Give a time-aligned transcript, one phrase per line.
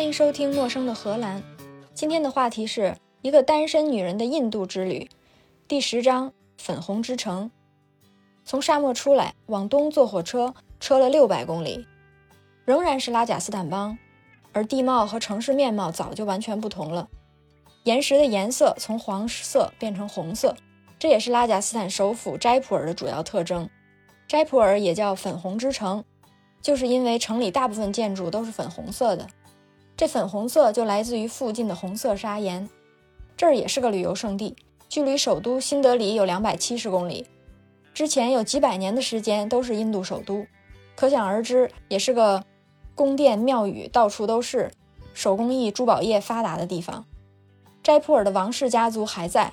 [0.00, 1.42] 欢迎收听《陌生的荷兰》。
[1.92, 5.06] 今天的话题是一个单身女人的印度之旅，
[5.68, 7.50] 第十章：粉红之城。
[8.42, 11.86] 从沙漠出来，往东坐火车，车了六百公里，
[12.64, 13.98] 仍然是拉贾斯坦邦，
[14.54, 17.06] 而地貌和城市面貌早就完全不同了。
[17.84, 20.56] 岩石的颜色从黄色变成红色，
[20.98, 23.68] 这也是拉贾斯坦首府斋普尔的主要特征。
[24.26, 26.02] 斋普尔也叫粉红之城，
[26.62, 29.26] 就是因为城里大部分建筑都是粉红色的。
[30.00, 32.66] 这粉红色就来自于附近的红色砂岩。
[33.36, 34.56] 这儿也是个旅游胜地，
[34.88, 37.26] 距离首都新德里有两百七十公里。
[37.92, 40.46] 之前有几百年的时间都是印度首都，
[40.96, 42.42] 可想而知，也是个
[42.94, 44.70] 宫殿庙宇到处都是、
[45.12, 47.04] 手工艺珠宝业发达的地方。
[47.82, 49.52] 斋普尔的王室家族还在，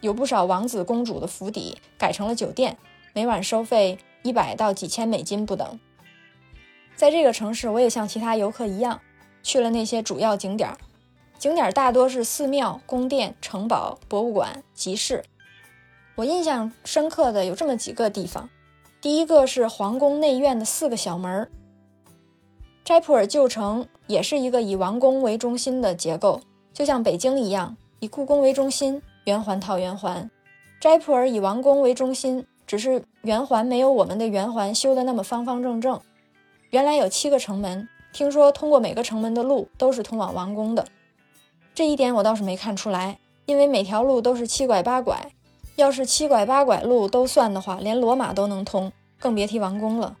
[0.00, 2.78] 有不少王子公主的府邸改成了酒店，
[3.12, 5.78] 每晚收费一百到几千美金不等。
[6.94, 9.02] 在这个城市，我也像其他游客一样。
[9.46, 10.76] 去了那些主要景点儿，
[11.38, 15.22] 景点大多是寺庙、宫殿、城堡、博物馆、集市。
[16.16, 18.50] 我印象深刻的有这么几个地方，
[19.00, 21.48] 第一个是皇宫内院的四个小门儿。
[22.84, 26.40] 斋普尔旧城也是一个以王宫为中心的结构，
[26.72, 30.28] 就像北京一样，以故宫为中心，圆环套圆环。
[30.80, 36.00] 斋普尔以王宫为中心，只是圆环没有我们的圆环修的那么方方正正。
[36.70, 37.88] 原来有七个城门。
[38.16, 40.86] 听说通过每个城门的路都是通往王宫的，
[41.74, 45.30] 这一点我倒是没看出来，因为每条路都是七拐八拐。
[45.74, 50.16] 要是七拐八拐路都算的话，连罗马都能通，更别提王宫了。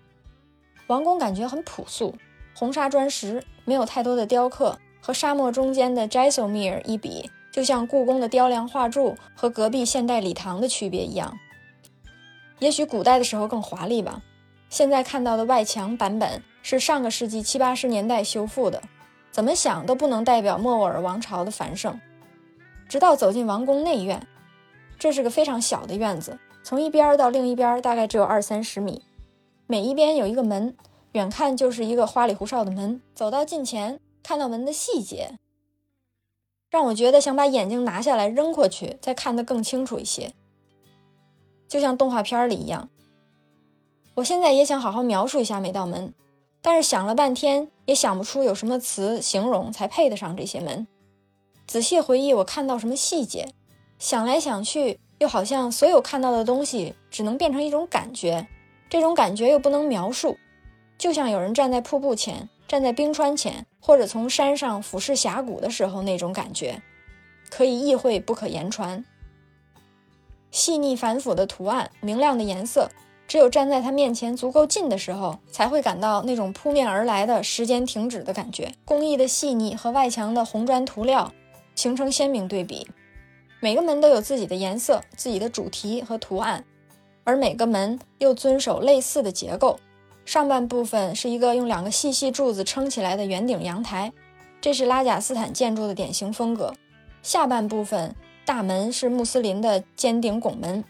[0.88, 2.14] 王宫感觉很朴素，
[2.54, 11.34] 红砂砖石，没有太多的雕刻，和沙漠中间的 Jaisalmer 一比，就像故宫的雕梁画柱和隔壁现代礼堂的区别一样。
[12.58, 14.20] 也许古代的时候更华丽吧。
[14.68, 18.82] 现在看到的外墙版本是上个世纪七八十年代修复的，
[19.30, 22.00] 怎么想都不能代表莫卧儿王朝的繁盛。
[22.88, 24.26] 直到走进王宫内院，
[24.98, 29.00] 这是个非常小的院子，从一边到另一边大概只有二三十米，
[29.68, 30.76] 每一边有一个门，
[31.12, 33.00] 远看就是一个花里胡哨的门。
[33.14, 35.38] 走到近前，看到门的细节，
[36.68, 40.32] 让我觉得想把眼睛拿下来扔过去，再看得更清楚一些，
[41.68, 42.88] 就像动画片里一样。
[44.16, 46.12] 我现在也想好好描述一下每道门，
[46.66, 50.88] 但是想了半天也想不出有什么词形容才配得上这些门。
[51.64, 53.54] 仔细回忆我看到什么细节，
[54.00, 58.48] 想来想去又好像所有看到的东西只能变成一种感觉，
[58.90, 60.36] 这种感觉又不能描述，
[60.98, 66.82] 就像有人站在瀑布前，站在冰川前，或者从山上俯视峡谷的时候那种感觉，
[67.48, 69.04] 可以意会不可言传。
[70.50, 72.90] 细腻繁复的图案，明亮的颜色。
[73.28, 78.72] 只有站在他面前足够近的时候，才会感到那种扑面而来的时间停止的感觉。
[78.84, 81.32] 工艺的细腻和外墙的红砖涂料
[81.74, 82.86] 形成鲜明对比。
[83.58, 86.64] 每个门都有自己的颜色、自己的主题和图案，
[87.24, 89.80] 而每个门又遵守类似的结构。
[90.24, 94.12] 上半部分是一个用两个细细柱子撑起来的圆顶阳台，
[94.60, 96.72] 这是拉贾斯坦建筑的典型风格。
[97.22, 98.14] 下半部分
[98.44, 100.84] 大门是穆斯林的尖顶拱门。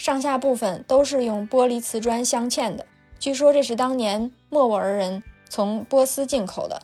[0.00, 2.86] 上下部分都是用玻璃瓷砖镶嵌的，
[3.18, 6.80] 据说这是当年莫卧儿人从波斯进口的，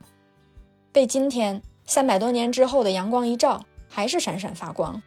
[0.92, 5.00] 被今天三百多年之后的阳光一照，还是闪闪发光。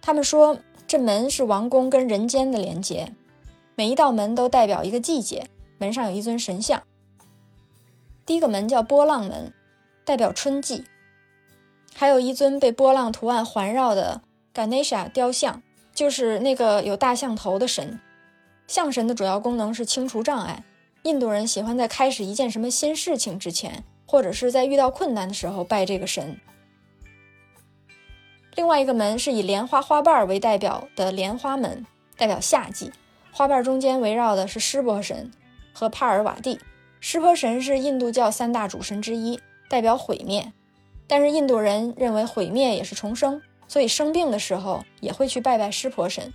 [0.00, 0.56] 他们说
[0.86, 3.12] 这门是王宫跟人间的连接，
[3.74, 5.46] 每一道门都代表一个季节，
[5.76, 6.82] 门上有一尊神像。
[8.24, 9.52] 第一个门叫波浪门，
[10.06, 10.86] 代表春季，
[11.94, 14.22] 还有一尊被波浪图案环绕的
[14.54, 15.62] Ganesha 雕像。
[16.00, 18.00] 就是那个有大象头的神，
[18.66, 20.64] 象神的主要功能是清除障碍。
[21.02, 26.40] 印度人喜欢在开始一件什么新事情之前，或者是在遇到困难的时候拜这个神。
[28.54, 31.84] 另外一个门是以莲花花瓣为代表的莲花门，
[32.16, 32.90] 代表夏季。
[33.30, 35.30] 花瓣中间围绕的是湿婆神
[35.74, 36.58] 和帕尔瓦蒂。
[37.00, 39.38] 湿婆神是印度教三大主神之一，
[39.68, 40.50] 代表毁灭。
[41.06, 43.42] 但是印度人认为毁灭也是重生。
[43.70, 46.34] 所以生病的时候也会去拜拜湿婆神。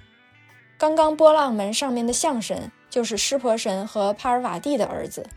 [0.78, 5.28] 刚刚波浪门上面的象神就是湿婆神和帕尔瓦蒂的儿子。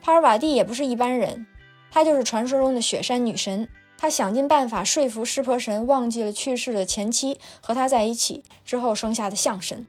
[0.00, 1.46] 帕尔瓦蒂也不是一般人，
[1.90, 3.68] 她就是传说中的雪山女神。
[3.98, 9.86] 她想尽办法说服湿婆神忘记了去世的前妻，和他在一起之后生下的象神。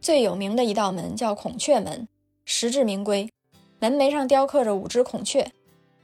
[0.00, 2.08] 最有名的一道门叫孔雀门，
[2.46, 3.28] 实至名归。
[3.78, 5.52] 门楣上雕刻着五只孔雀，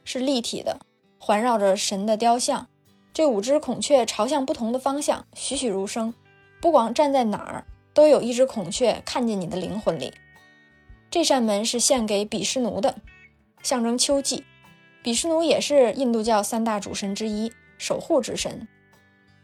[0.05, 0.81] 是立体的，
[1.19, 2.69] 环绕着神的雕像。
[3.15, 6.15] 这五只孔雀朝向不同的方向，栩栩如生。
[6.61, 10.15] 不管站在哪儿，都有一只孔雀看见你的灵魂里。
[11.11, 12.97] 这扇门是献给比湿奴的，
[13.63, 14.45] 象征秋季。
[15.03, 18.67] 比湿奴也是印度教三大主神之一，守护之神，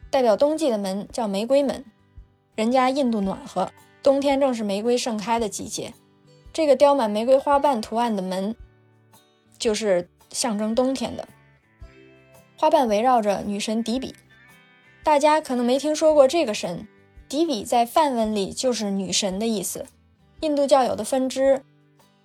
[0.08, 1.84] 代表冬季的门叫玫瑰门。
[2.54, 3.70] 人家印度暖和，
[4.02, 5.92] 冬天正是玫瑰盛开的季节，
[6.52, 8.56] 这个雕满玫瑰花瓣图案的门，
[9.58, 11.28] 就是象征冬天的。
[12.60, 14.16] 花瓣围绕着女神迪比，
[15.04, 16.88] 大家可能没听说过这个神。
[17.28, 19.86] 迪比在梵文里就是女神的意思。
[20.40, 21.62] 印度教有的分支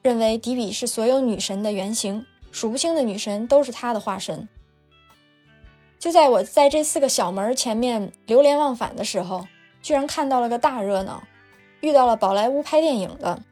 [0.02, 2.26] 认为迪比是所有女神的原型。
[2.52, 4.48] 数不清的女神都是他的化身。
[6.00, 9.48] 就在我在这四个小门前面流连忘返的时候，
[9.84, 11.24] 居然看到了个大热闹，
[11.82, 13.44] 遇到了宝莱坞拍电影的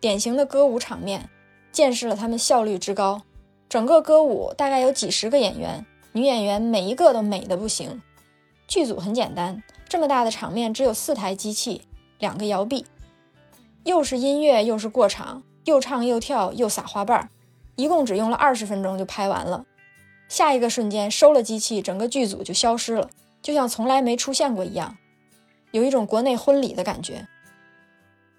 [0.00, 1.28] 典型的歌舞场面，
[1.70, 3.22] 见识了他们效率之高。
[3.68, 5.84] 整个歌舞大概有几十个演员，
[6.16, 8.00] 女演员每一个都美的不行。
[8.66, 11.82] 剧组很简单，这么大的场面只有四台机器，
[12.18, 12.86] 两个摇臂，
[13.84, 17.28] 又是音乐又是过场，又唱又跳又撒花瓣儿。
[17.74, 19.66] 一共只用了二十分钟就拍完了，
[20.26, 23.10] 下一个瞬间收了机器，整个剧组就消失了，
[23.42, 24.96] 就像从来没出现过一样，
[25.72, 27.28] 有一种国内婚礼的感觉。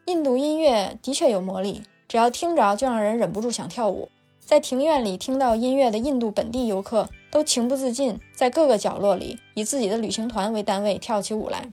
[0.08, 4.10] 印度音乐的确有魔力，只要听着就让人忍不住想跳舞。
[4.40, 11.72] 在庭院里听到音乐的印度本地游客都情不自禁在各个角落里以自己的旅行团为单位跳起舞来。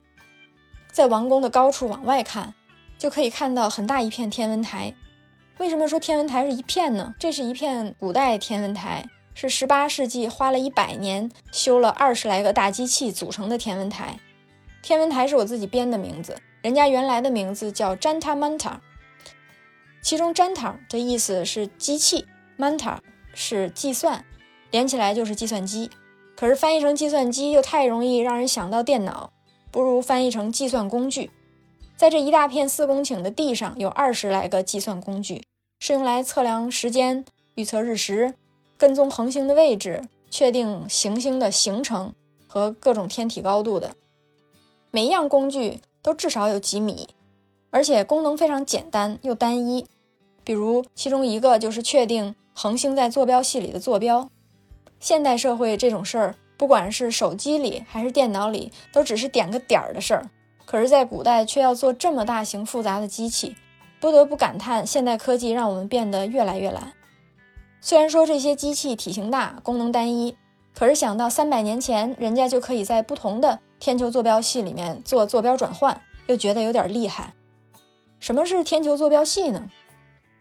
[0.91, 2.53] 在王宫的高处往外看，
[2.97, 4.93] 就可以看到很大一片天文台。
[5.57, 7.15] 为什么说天文台是一片呢？
[7.17, 14.19] 这是一片古代天文台，是十八世纪花了一百年修了二十来个大机器组成的天文台。
[14.81, 18.79] 天文台是我自己编的名字，人家原来的名字叫 Janta Manta，
[20.01, 22.97] 其中 Janta 的意思是机器，Manta
[23.33, 24.23] 是计算，
[24.75, 25.89] 连起来就是计算机。
[26.35, 29.31] 可是翻译成计算机又太容易让人想到电脑，
[29.71, 31.31] 不如翻译成计算工具。
[31.95, 35.43] 在这一大片四公顷的地上，有二十来个计算工具，
[35.79, 37.23] 是用来测量时间、
[37.53, 38.33] 预测日食、
[38.77, 42.13] 跟踪恒星的位置、确定行星的行程
[42.45, 43.95] 和各种天体高度的。
[44.91, 47.07] 每一样工具都至少有几米，
[47.69, 49.85] 而且功能非常简单又单一。
[50.43, 54.29] 比如，其中一个就是确定恒星在坐标系里的坐标。
[54.99, 60.29] 现代社会这种事儿，不管是手机里还是电脑里，都只是点个点儿的事儿。
[60.65, 63.55] 可是，在古代却要做这么大型复杂的机器，
[63.99, 66.93] 不得不感叹现代科技让我们变得越来越懒。
[67.81, 70.35] 虽然说这些机器体型大、功能单一，
[70.73, 77.33] 可是想到三百年前人家就可以在不同的天球坐标系里面做坐标转换，又觉得有点厉害。
[78.19, 79.69] 什么是天球坐标系呢？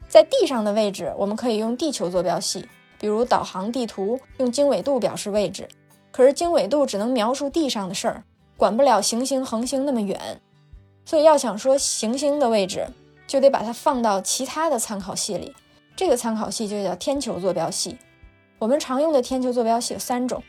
[0.08, 2.66] 在地上的位置，我们可以用地球坐标系，
[3.04, 5.68] 比如导航地图用经纬度表示位置。
[6.10, 8.24] 可是经纬度只能描述地上的事儿。
[8.56, 10.40] 管不了行星、恒星那么远，
[11.04, 12.86] 所以要想说行星的位置，
[13.26, 15.54] 就得把它放到其他的参考系里。
[15.94, 17.98] 这个参考系就叫天球坐标系。
[18.58, 20.42] 我们常用的天球坐标系有三种：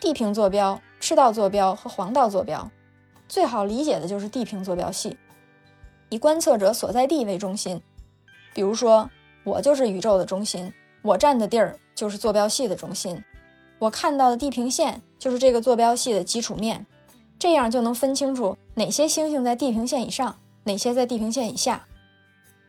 [0.00, 2.70] 地平坐标、赤道坐标和黄道坐标。
[3.28, 5.18] 最好理解的就是地平坐标系，
[6.08, 7.82] 以观测者所在地为中心。
[8.54, 9.10] 比如说，
[9.44, 10.72] 我就是宇宙的中心，
[11.02, 13.22] 我站的地儿就是坐标系的中心，
[13.78, 16.86] 我看到的地平线就是这个坐标系的基础面。
[17.38, 21.86] 这样就能分清楚哪些星星在地平线以上，哪些在地平线以下。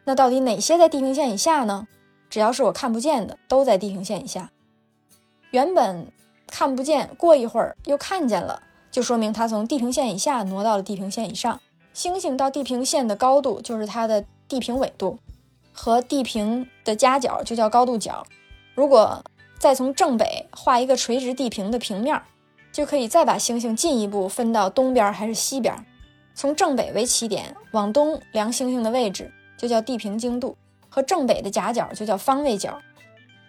[0.03, 1.87] 那到底哪些在地平线以下呢？
[2.29, 4.51] 只要是我看不见的，都在地平线以下。
[5.49, 6.11] 原本
[6.45, 11.59] 看不见，过一会儿又看见了，就说明它从地平线以下挪到了地平线以上。
[11.91, 15.17] 星星到地平线的高度就是它的地平纬度，
[15.71, 18.25] 和地平的夹角就叫高度角。
[18.75, 19.23] 如果
[19.57, 22.21] 再从正北画一个垂直地平的平面。
[22.71, 25.87] 就可以再把星星进一步分到东边还是西边，
[26.35, 30.55] 从正北为起点往东量星星的位置就叫地平经度，
[30.87, 32.79] 和正北的夹角就叫方位角。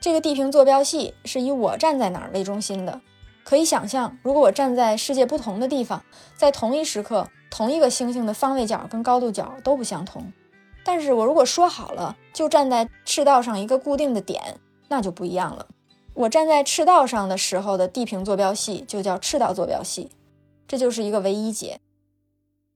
[0.01, 3.03] 这个地平坐标系是以我站在哪儿为中心的。
[3.45, 6.03] 可以想象，如果我站在世界不同的地方，
[6.35, 10.33] 在同一时刻，同一个星星的方位角跟高度角都不相同。
[10.93, 15.69] 但是我如果说好了就站在赤道上一个固定的点，那就不一样了。
[16.15, 20.11] 我站在赤道上的时候的地平坐标系就叫赤道坐标系，
[20.67, 21.79] 这就是一个唯一解。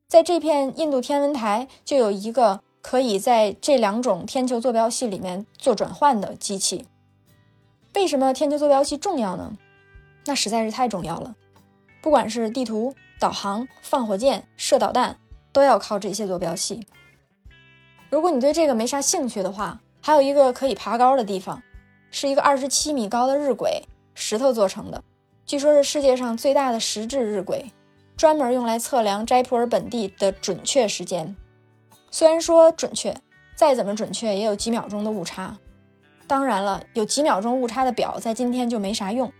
[0.06, 6.86] 在这片印度天文台就有一个可以在这两种天球坐标系里面做转换的机器。
[7.96, 9.58] 为什么天球坐标系重要呢？
[10.26, 11.34] 那实在是太重要了。
[12.00, 15.18] 不管是地图、导航、放火箭、射导弹，
[15.52, 16.86] 都要靠这些坐标系。
[18.14, 21.60] 如果你对这个没啥兴趣的话，还有一个可以爬高的地方。
[22.12, 23.82] 是一个二十七米高的日晷，
[24.14, 25.02] 石头做成的，
[25.44, 27.64] 据说是世界上最大的石质日晷，
[28.16, 31.34] 专门用来测量斋普尔本地的准确时间。
[32.12, 33.16] 虽然说准确，
[33.56, 35.58] 再怎么准确也有几秒钟的误差。
[36.28, 39.32] 当然了，有几秒钟误差的表在今天就没啥用。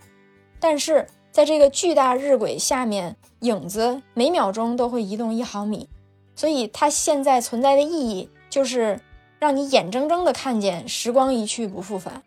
[0.59, 5.89] 但是在这个巨大日晷下面，影子每秒钟都会移动一毫米，
[6.35, 9.01] 所以它现在存在的意义就是
[9.41, 12.23] 让你眼睁睁地看见时光一去不复返。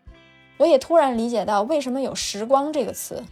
[0.58, 3.24] 我也突然理解到为什么有“时光”这个词。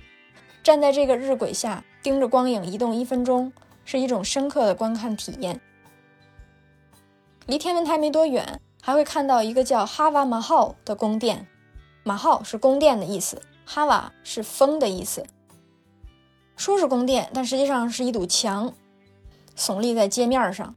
[0.64, 3.52] 站在这个日晷下，盯着光影移动一分钟，
[3.84, 5.60] 是一种深刻的观看体验。
[7.48, 11.46] 离天文台没多远，还会看到一个叫哈瓦马号的宫殿。
[12.04, 15.26] 马号是宫殿的意思，哈瓦是风的意思。
[16.56, 18.74] 说是宫殿，但实际上是一堵墙，
[19.58, 20.74] 耸立在街面上。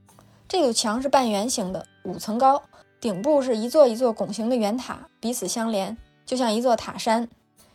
[0.49, 2.63] 这堵墙是半圆形的，五层高，
[2.99, 7.29] 顶部是一座一座拱形的圆塔，彼此相连，就像一座塔山，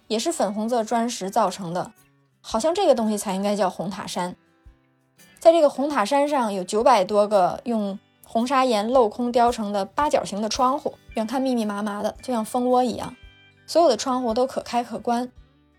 [0.08, 1.92] 也是粉红色砖石造成的。
[2.42, 4.36] 好像这个东西才应该叫红塔山。
[5.40, 13.16] 在这个红塔山上有九百多个用红砂岩镂空雕成的八角形的窗户，远看密密麻麻的，就像蜂窝一样。
[13.68, 15.32] 所有的窗户都可开可关，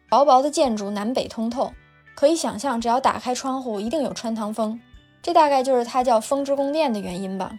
[0.09, 1.73] 薄薄的建筑南北通透。
[2.15, 4.81] 可以想象，只要打开窗户，一定有穿堂风。
[5.25, 7.59] 这大概就是它叫“风之宫殿”的原因吧。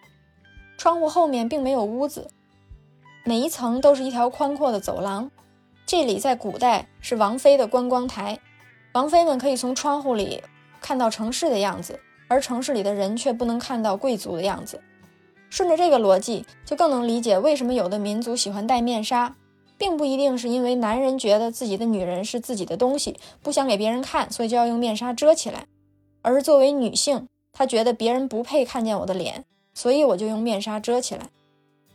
[0.78, 2.30] 窗户后面并没有屋子，
[3.24, 5.32] 每一层都是一条宽阔的走廊。
[5.84, 8.38] 这里在古代是王妃的观光台。
[8.94, 10.44] 王妃们可以从窗户里
[10.80, 14.80] 看到城市的样子，而城市里的人却不能看到贵族的样子。
[15.50, 19.36] 顺着这个逻辑，就更能理解为什么有的民族喜欢戴面纱，
[19.76, 25.66] 并不一定是因为男人觉得自己的女人是自己的东西，不想给别人看，所以就要用面纱遮起来，
[26.22, 31.30] 而作为女性，她觉得别人不配看见我的脸，所以我就用面纱遮起来。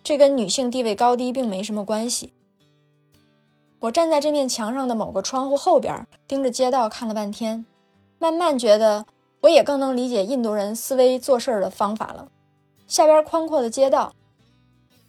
[0.02, 2.32] 这跟女性地位高低并没什么关系。
[3.80, 7.66] 我站在这面墙上的某个窗户后边，盯着街道看了半天，
[8.18, 9.04] 慢慢觉得
[9.42, 12.30] 我也更能理解印度人思维做事的方法了。
[12.86, 14.14] 下边宽阔的街道，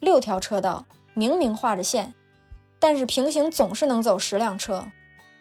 [0.00, 2.12] 六条车道，明明画着线，
[2.78, 4.84] 但是平行总是能走十辆车，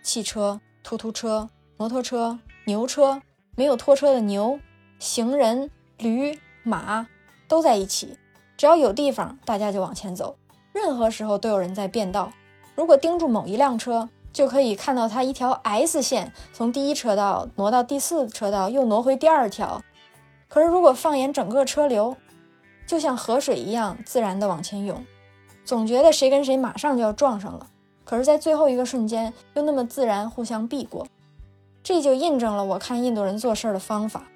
[0.01, 3.21] 汽车、突突车、摩托车、牛车，
[3.55, 4.59] 没有拖车的牛、
[5.01, 7.07] 行人、驴、马
[7.47, 8.19] 都在一起，
[8.55, 10.35] 只要有地方，大家就往前走，
[10.71, 12.31] 任何时候都有人在变道。
[12.75, 19.81] 如果盯住某一辆车，就可以看到它一条 S 线从第一车道挪到第四车道，又挪回第二条。
[20.47, 22.15] 可是如果放眼整个车流，
[22.85, 25.03] 就像河水一样自然地往前涌，
[25.65, 27.65] 总觉得谁跟谁马上就要撞上了。
[28.03, 31.07] 可是，在最后一个瞬间，又那么自然互相避过。
[31.81, 34.27] 这就印证了我看印度人做事的方法：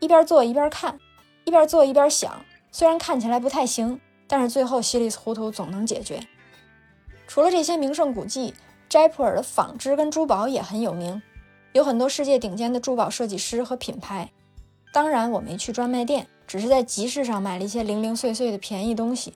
[0.00, 0.98] 一边做一边看，
[1.44, 2.44] 一边做一边想。
[2.70, 6.20] 虽然看起来不太行，但是最后稀里糊涂总能解决。
[7.26, 8.54] 除了这些名胜古迹，
[8.88, 11.20] 斋普尔的纺织跟珠宝也很有名，
[11.72, 14.30] 有很多世界顶尖的珠宝设计师和品牌。
[14.92, 19.34] 当然，我没去专卖店，只是在集市上买了一些零零碎碎的便宜东西。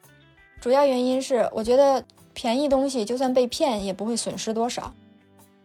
[0.60, 4.94] 主要原因是，我觉得便宜东西就算被骗也不会损失多少。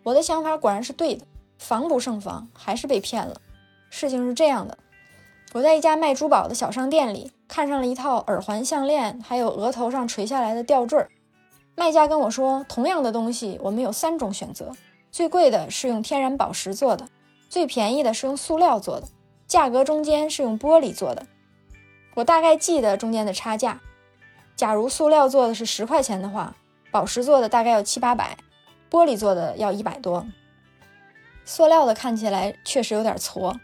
[0.04, 1.26] 我的想法果然是对的，
[1.58, 3.40] 防不胜防，还是被骗了。
[3.90, 4.78] 事情是这样的，
[5.54, 11.08] 我在一家卖珠宝的小商店里看上了一套耳环、项链，还有额头上垂下来的吊坠。
[11.76, 14.72] 卖家跟我说，同样的东西，我们有三种选择：
[15.12, 17.08] 最贵的是用天然宝石做的，
[17.50, 19.08] 最便宜的是用塑料做的，
[19.48, 21.26] 价格中间是用玻璃做的。
[22.16, 23.80] 我大概记得中间的差价。
[24.56, 26.56] 假如塑料做的是十块钱的话，
[26.92, 28.38] 宝石做的大概要七八百，
[28.90, 30.26] 玻璃做的要一百多。
[31.46, 33.58] 塑料的看起来确实有点矬，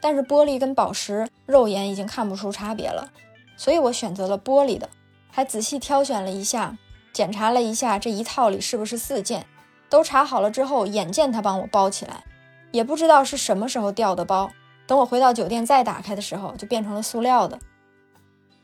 [0.00, 3.10] 但是玻璃跟宝石肉眼已经看不出差别了，
[3.56, 4.88] 所以我选择了玻璃的，
[5.30, 6.76] 还仔细挑选了一下。
[7.12, 9.46] 检查了一下这一套里是不是四件，
[9.88, 12.22] 都查好了之后，眼见他帮我包起来，
[12.70, 14.50] 也不知道是什么时候掉的包。
[14.86, 17.58] 等我回到酒店再打开的时候，就变成了塑料的。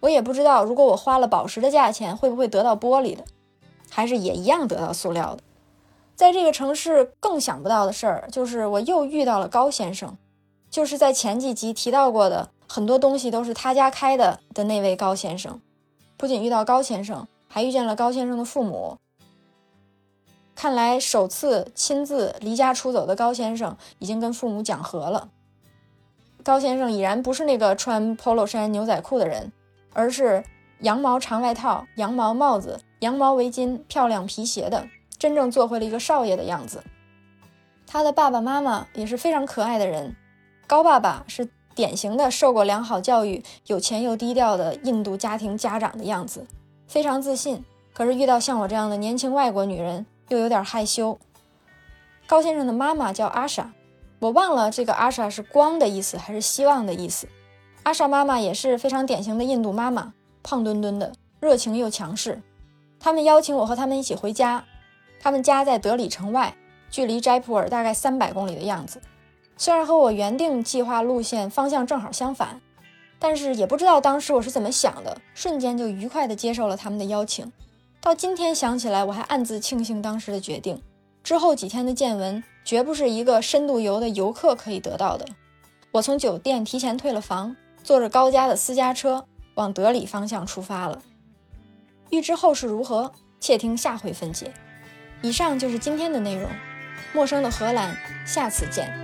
[0.00, 3.24] 我也不知道，如果我花了宝石的价钱，会不会得到玻璃的，
[3.90, 5.42] 还是也一样得到塑料的。
[6.14, 10.16] 在这个城市更想不到的事儿，就是我又遇到了高先生，
[10.74, 15.60] 就是在前几集提到过的很多东西都是他家开的的那位高先生。
[16.16, 17.28] 不仅遇到高先生。
[17.46, 18.96] 还遇见了高先生的父母。
[20.56, 25.28] 看来首次亲自离家出走的高先生已经跟父母讲和了。
[26.42, 29.52] 高先生已然不是那个穿 polo 衫牛仔裤的人，
[29.92, 30.42] 而是
[30.80, 36.82] 羊毛长外套、羊毛帽子、羊毛围巾、漂亮皮鞋的，真正做回了一个少爷的样子。
[37.86, 40.16] 他的爸爸妈妈也是非常可爱的人。
[40.74, 46.48] 高爸爸是典型的受过良好教育、有钱又低调的印度家庭家长的样子。
[46.88, 51.16] 非常自信，可是遇到像我这样的年轻外国女人又有点害羞。
[52.26, 53.70] 高先生的妈妈叫阿莎，
[54.18, 57.28] 我忘了这个阿莎是光的意思还是希望的意思。
[57.84, 60.12] 阿莎妈妈也是非常典型的印度妈妈，
[60.42, 62.42] 胖墩墩的，热情又强势。
[62.98, 64.64] 他们邀请我和他们一起回家。
[65.20, 66.56] 他们家在德里城外，
[66.90, 69.00] 距离斋普尔大概三百公里的样子。
[69.56, 72.60] 虽然和我原定计划路线方向正好相反，
[73.18, 77.52] 但是也不知道当时我是怎么想的，瞬间就愉快地接受了他们的邀请。
[78.00, 80.82] 到今天想起来，我还暗自庆幸当时的决定。
[81.22, 85.24] 之后几天的见闻，绝不是一个深度游的游客可以得到的。
[85.92, 91.00] 我从酒店提前退了房，坐着高家的私家车往德里方向出发了。
[92.10, 94.52] 欲知后事如何，且听下回分解。
[95.22, 96.50] 以上就是今天的内容。
[97.14, 97.96] 陌生的荷兰，
[98.26, 99.03] 下次见。